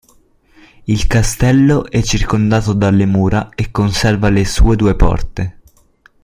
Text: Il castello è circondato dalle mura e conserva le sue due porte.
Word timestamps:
Il 0.87 1.05
castello 1.05 1.87
è 1.87 2.01
circondato 2.01 2.73
dalle 2.73 3.05
mura 3.05 3.49
e 3.53 3.69
conserva 3.69 4.29
le 4.31 4.45
sue 4.45 4.75
due 4.75 4.95
porte. 4.95 5.59